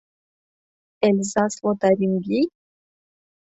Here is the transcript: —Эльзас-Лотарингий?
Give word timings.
—Эльзас-Лотарингий? 1.07 2.45